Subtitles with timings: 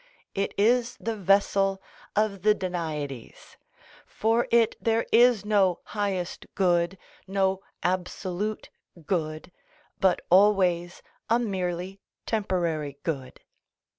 [0.33, 1.79] It is the vessel
[2.15, 3.55] of the Danaides;
[4.03, 8.71] for it there is no highest good, no absolute
[9.05, 9.51] good,
[9.99, 13.41] but always a merely temporary good.